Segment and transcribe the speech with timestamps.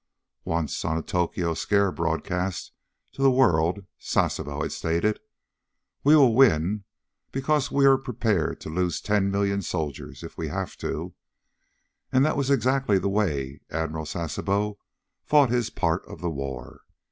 [0.45, 2.71] Once on a Tokyo scare broadcast
[3.11, 5.19] to the world, Sasebo had stated,
[6.03, 6.85] "We will win
[7.31, 11.13] because we are prepared to lose ten million soldiers, if we have to."
[12.11, 14.75] And that was exactly the way Admiral Sasebo had
[15.23, 16.81] fought his part of the war.